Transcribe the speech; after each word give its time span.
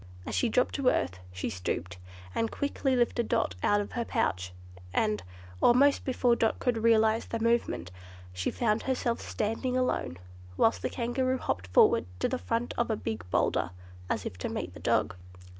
As 0.25 0.33
she 0.33 0.49
dropped 0.49 0.73
to 0.73 0.87
earth, 0.89 1.19
she 1.31 1.47
stooped, 1.47 1.97
and 2.33 2.49
quickly 2.49 2.95
lifted 2.95 3.27
Dot 3.27 3.53
out 3.61 3.79
of 3.79 3.91
her 3.91 4.03
pouch, 4.03 4.51
and, 4.91 5.21
almost 5.61 6.05
before 6.05 6.35
Dot 6.35 6.57
could 6.57 6.77
realize 6.79 7.27
the 7.27 7.39
movement, 7.39 7.91
she 8.33 8.49
found 8.49 8.81
herself 8.81 9.21
standing 9.21 9.77
alone, 9.77 10.17
whilst 10.57 10.81
the 10.81 10.89
Kangaroo 10.89 11.37
hopped 11.37 11.67
forward 11.67 12.07
to 12.17 12.27
the 12.27 12.39
front 12.39 12.73
of 12.79 12.89
a 12.89 12.95
big 12.95 13.23
boulder, 13.29 13.69
as 14.09 14.25
if 14.25 14.39
to 14.39 14.49
meet 14.49 14.73
the 14.73 14.79
dog. 14.79 15.15